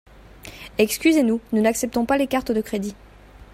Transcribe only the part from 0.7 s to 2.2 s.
Excusez-nous, nous n'acceptons pas